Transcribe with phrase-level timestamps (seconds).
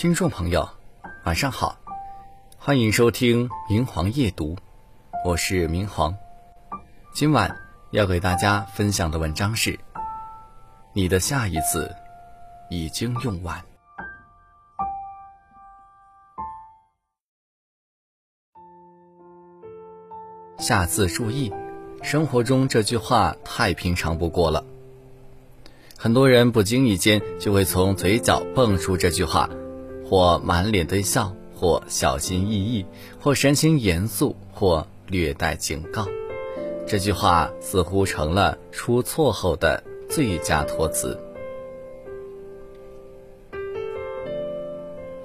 [0.00, 0.68] 听众朋友，
[1.24, 1.76] 晚上好，
[2.56, 4.54] 欢迎收听《明皇夜读》，
[5.24, 6.14] 我是明皇。
[7.12, 7.58] 今晚
[7.90, 9.76] 要给大家分享的文章是：
[10.92, 11.92] 你的下一次
[12.70, 13.60] 已经用完。
[20.58, 21.52] 下次注意，
[22.04, 24.64] 生活中这句话太平常不过了。
[25.98, 29.50] 很多人不经意间就会从嘴角蹦出这句话，
[30.08, 32.86] 或满脸堆笑，或小心翼翼，
[33.20, 36.06] 或神情严肃，或略带警告。
[36.86, 41.18] 这句话似乎成了出错后的最佳托词。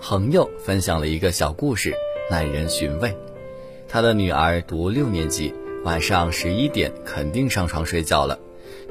[0.02, 1.94] 朋友分享了一个小故事，
[2.30, 3.16] 耐人寻味。
[3.88, 5.54] 他的女儿读六年级，
[5.86, 8.38] 晚上十一点肯定上床睡觉了。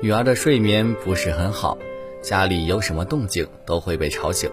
[0.00, 1.76] 女儿的睡眠不是很好，
[2.22, 4.50] 家里有什么动静都会被吵醒。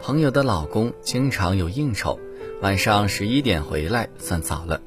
[0.00, 2.18] 朋友的老公经常有应酬，
[2.62, 4.80] 晚上十一点回来算早了。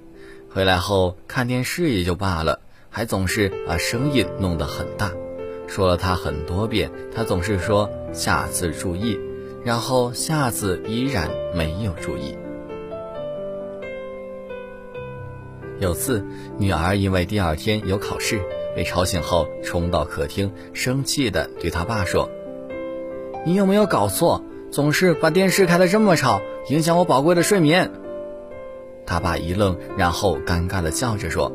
[0.50, 5.12] 回来后看电视也就罢了，还总是把声音弄得很大。
[5.68, 9.20] 说了他很多遍，他总是说下次注意，
[9.64, 12.38] 然后下次依然没有注意。
[15.80, 16.26] 有次，
[16.58, 18.42] 女儿因为第二天有考试。
[18.74, 22.30] 被吵醒后，冲到客厅，生气地对他爸说
[23.46, 24.42] ：“你有没有搞错？
[24.72, 27.92] 总是把电视开得这么吵，影响我宝贵的睡眠。”
[29.06, 31.52] 他爸一愣，然后尴尬地笑着说：“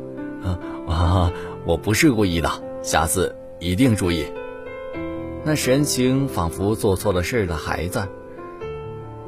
[0.87, 1.33] 啊，
[1.65, 2.49] 我不是故意的，
[2.81, 4.25] 下次一定注意。”
[5.43, 8.07] 那神情仿佛做错了事的孩子。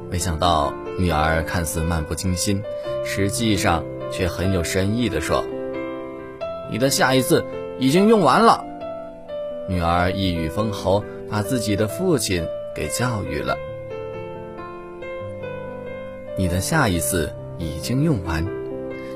[0.10, 2.62] 没想到女儿看似漫不经心，
[3.04, 5.44] 实际上却很有深意地说
[6.72, 7.44] ：“你的下一次。”
[7.80, 8.66] 已经用完了，
[9.70, 11.02] 女儿一语封喉，
[11.32, 12.46] 把自己的父亲
[12.76, 13.56] 给教育了。
[16.40, 18.48] 你的下一次已经用完，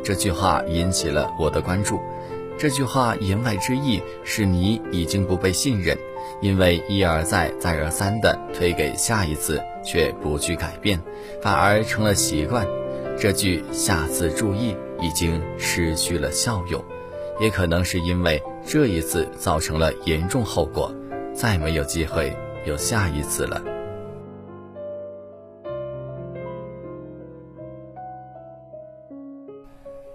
[0.04, 1.98] 这句话引起了我的关注。
[2.58, 5.98] 这句话言外之意是你已经不被信任，
[6.42, 11.00] 因为一而再、再而三的推给下一次，却不去改变，
[11.42, 12.68] 反而成了习惯。
[13.18, 16.84] 这句“下次注意”已经失去了效用。
[17.40, 20.94] 也可能是因为这一次造成了严重后果，
[21.34, 22.36] 再没有机会
[22.66, 23.64] 有下一次了。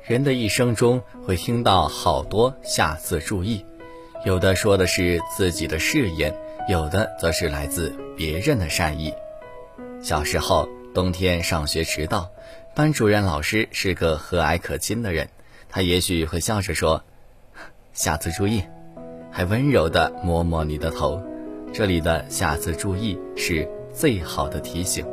[0.09, 3.63] 人的一生中会听到好多“下次注意”，
[4.25, 6.35] 有的说的是自己的誓言，
[6.67, 9.13] 有的则是来自别人的善意。
[10.01, 12.31] 小时候，冬天上学迟到，
[12.75, 15.29] 班主任老师是个和蔼可亲的人。
[15.69, 17.05] 他也许会笑着说
[17.93, 18.63] ：“下次注意。”
[19.31, 21.23] 还温柔地摸摸你的头。
[21.71, 25.05] 这里的“下次注意”是最好的提醒。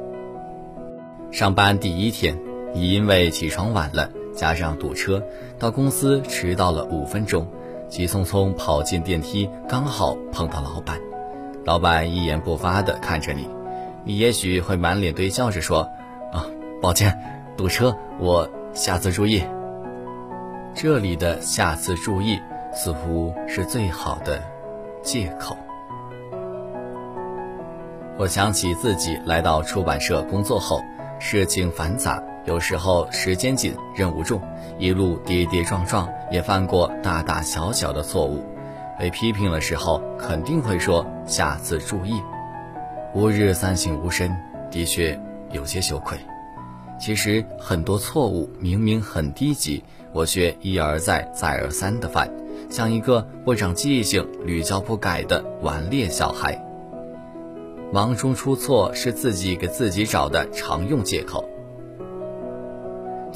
[1.34, 2.40] 上班第一天，
[2.74, 5.24] 你因为起床晚了，加上堵车，
[5.58, 7.48] 到公司迟到了五分钟，
[7.90, 11.00] 急匆匆跑进电梯，刚好碰到老板。
[11.64, 13.50] 老板一言不发地看着你，
[14.04, 15.90] 你也许会满脸堆笑着说
[16.32, 16.46] ：“啊，
[16.82, 17.18] 抱歉，
[17.58, 19.42] 堵车，我下次注意。”
[20.76, 22.38] 这里的“下次注意”
[22.74, 24.44] 似乎是最好的
[25.02, 25.58] 借口。
[28.18, 30.82] 我想起自己来到出版社工作后，
[31.20, 34.40] 事情繁杂，有时候时间紧，任务重，
[34.78, 38.44] 一路跌跌撞撞，也犯过大大小小的错误。
[39.00, 42.22] 被批评的时候，肯定会说“下次注意”。
[43.16, 44.32] 吾日三省吾身，
[44.70, 45.20] 的确
[45.52, 46.18] 有些羞愧。
[47.00, 52.32] 其实很多错误明明很低级，我却一而再、再而三的犯，
[52.70, 56.64] 像一个不长记性、屡教不改的顽劣小孩。
[57.92, 61.44] 忙中出错是自己给自己找的常用借口。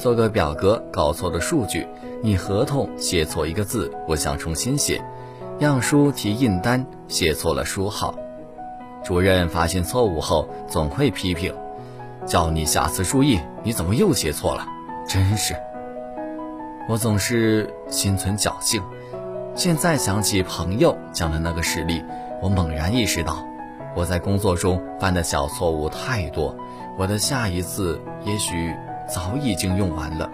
[0.00, 1.86] 做个表格搞错了数据，
[2.22, 5.04] 你合同写错一个字，不想重新写，
[5.58, 8.14] 样书提印单写错了书号，
[9.04, 11.54] 主任发现错误后总会批评。
[12.24, 14.66] 叫你下次注意，你怎么又写错了？
[15.06, 15.54] 真是！
[16.88, 18.82] 我总是心存侥幸。
[19.54, 22.02] 现在想起朋友讲的那个实例，
[22.40, 23.44] 我猛然意识到，
[23.94, 26.56] 我在工作中犯的小错误太多，
[26.96, 28.74] 我的下一次也许
[29.12, 30.30] 早已经用完了。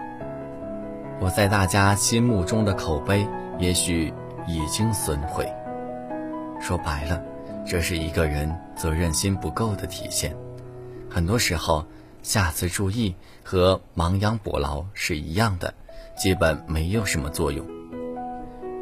[1.19, 3.27] 我在大家心目中的口碑
[3.57, 4.13] 也许
[4.47, 5.51] 已经损毁。
[6.61, 7.21] 说白了，
[7.65, 10.35] 这是一个人责任心不够的体现。
[11.09, 11.85] 很多时候，
[12.21, 15.73] 下次注意和亡羊补牢是一样的，
[16.15, 17.65] 基本没有什么作用。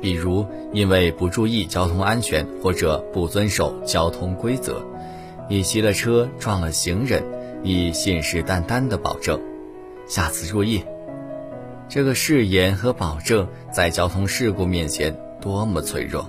[0.02, 4.84] 比如，因为不注意交通安全或者不遵守交通规则，
[5.50, 7.24] 你骑了车撞了行人，
[7.64, 9.40] 你信誓旦旦的保证
[10.08, 10.84] ：“下次注意。”
[11.88, 16.26] 这个誓言和保证在交通事故面前多么脆弱！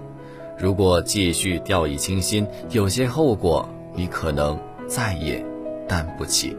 [0.59, 5.45] 如果继续掉以轻心，有些后果你可能再也
[5.89, 6.57] 担不起。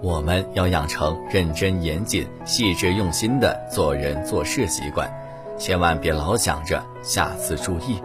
[0.00, 5.08] 我们要养成认真严谨、细致用心的做人做事习惯，
[5.56, 8.00] 千万别老想着下次注意，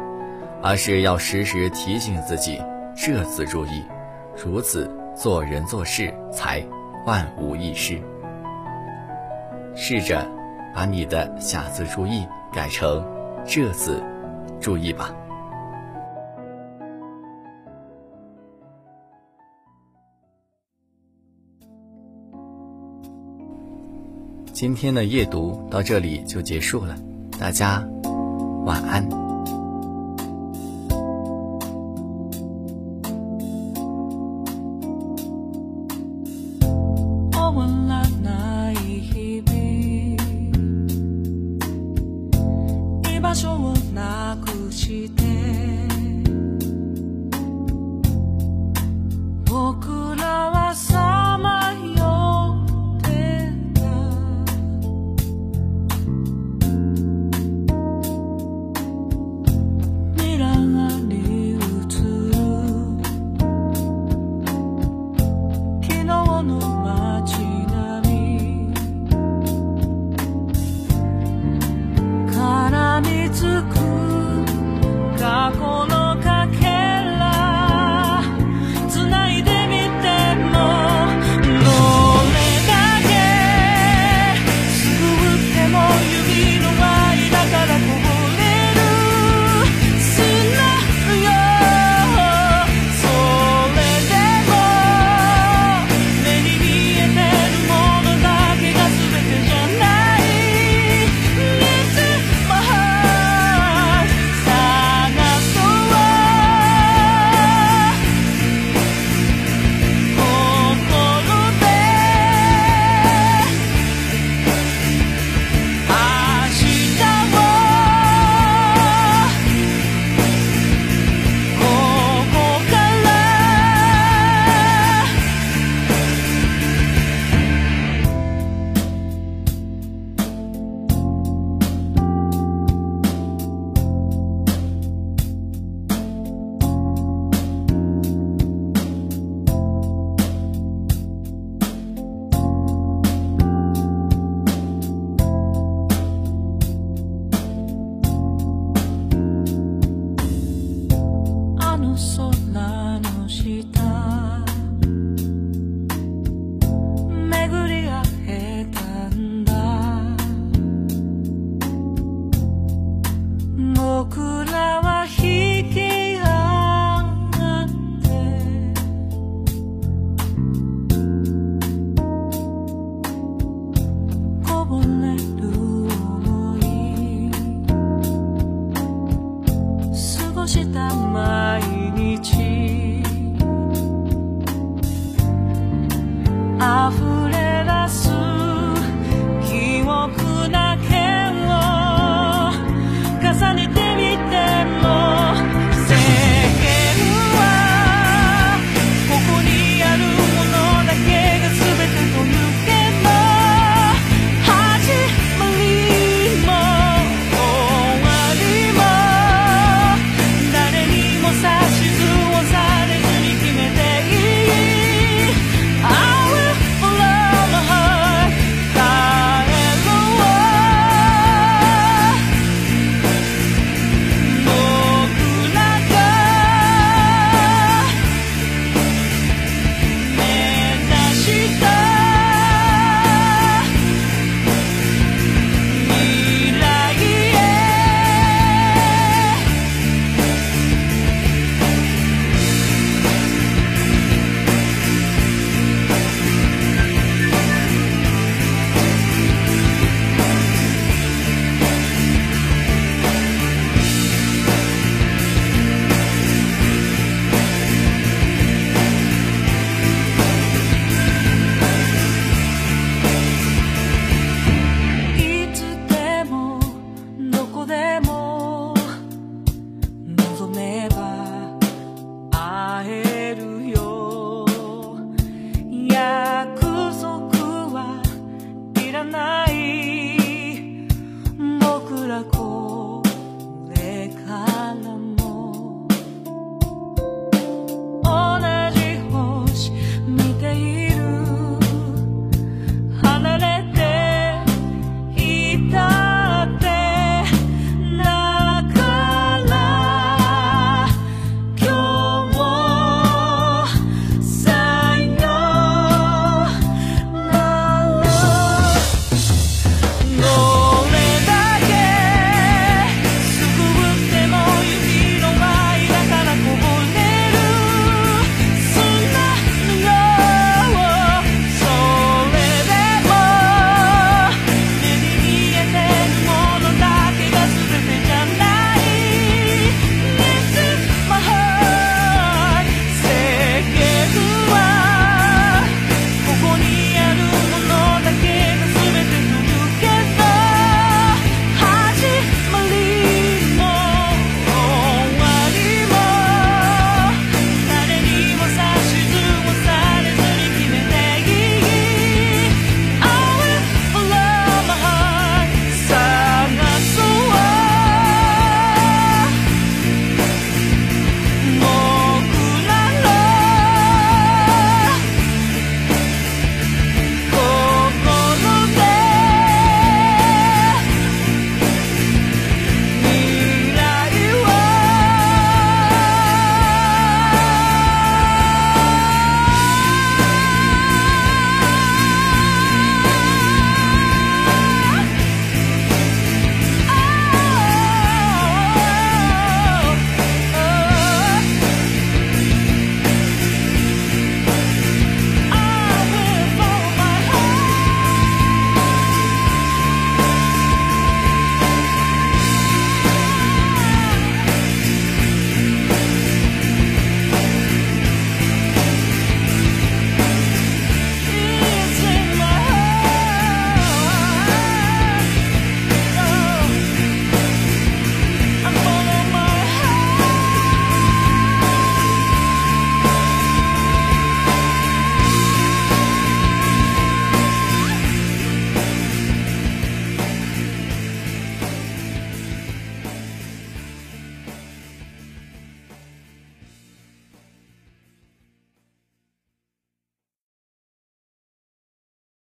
[0.61, 2.59] 而是要时时提醒自己
[2.95, 3.83] 这次注意，
[4.43, 6.63] 如此做人做事才
[7.05, 8.01] 万无一失。
[9.75, 10.25] 试着
[10.73, 13.03] 把你的“下次注意”改成
[13.45, 14.01] “这次
[14.59, 15.13] 注意”吧。
[24.53, 26.95] 今天的夜读到这里就结束了，
[27.39, 27.83] 大家
[28.65, 29.22] 晚安。